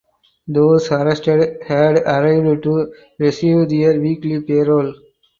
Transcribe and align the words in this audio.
Those 0.47 0.91
arrested 0.91 1.61
had 1.61 1.97
arrived 1.99 2.63
to 2.63 2.91
receive 3.19 3.69
their 3.69 4.01
weekly 4.01 4.41
payroll. 4.41 4.95